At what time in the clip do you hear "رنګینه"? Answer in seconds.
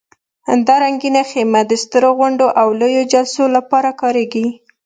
0.83-1.21